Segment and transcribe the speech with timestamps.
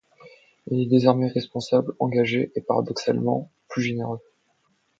[0.71, 4.19] Il est désormais responsable, engagé, et paradoxalement, plus généreux.